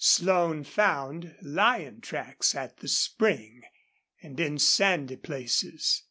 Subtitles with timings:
[0.03, 3.61] Slone found lion tracks at the spring
[4.23, 5.99] and in sandy places.